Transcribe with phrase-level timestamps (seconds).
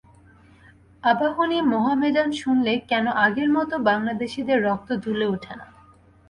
[1.03, 5.65] আবাহনী মোহামেডান শুনলে কেন আগের মতো বাংলাদেশিদের রক্ত দুলে ওঠে না?